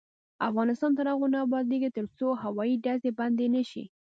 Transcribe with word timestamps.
افغانستان 0.49 0.91
تر 0.97 1.05
هغو 1.13 1.27
نه 1.33 1.37
ابادیږي، 1.45 1.89
ترڅو 1.97 2.27
هوایي 2.43 2.75
ډزې 2.85 3.11
بندې 3.19 3.47
نشي. 3.55 3.83